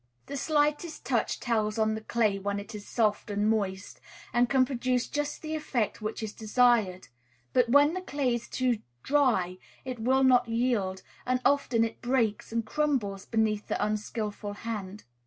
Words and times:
The 0.25 0.35
slightest 0.35 1.05
touch 1.05 1.39
tells 1.39 1.77
on 1.77 1.93
the 1.93 2.01
clay 2.01 2.39
when 2.39 2.59
it 2.59 2.73
is 2.73 2.87
soft 2.87 3.29
and 3.29 3.47
moist, 3.47 4.01
and 4.33 4.49
can 4.49 4.65
produce 4.65 5.07
just 5.07 5.43
the 5.43 5.53
effect 5.53 6.01
which 6.01 6.23
is 6.23 6.33
desired; 6.33 7.09
but 7.53 7.69
when 7.69 7.93
the 7.93 8.01
clay 8.01 8.33
is 8.33 8.49
too 8.49 8.79
dry 9.03 9.59
it 9.85 9.99
will 9.99 10.23
not 10.23 10.49
yield, 10.49 11.03
and 11.23 11.39
often 11.45 11.83
it 11.83 12.01
breaks 12.01 12.51
and 12.51 12.65
crumbles 12.65 13.27
beneath 13.27 13.67
the 13.67 13.85
unskilful 13.85 14.53
hand. 14.53 15.03